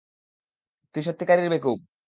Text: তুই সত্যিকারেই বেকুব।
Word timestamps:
তুই 0.95 1.03
সত্যিকারেই 1.03 1.49
বেকুব। 1.49 1.77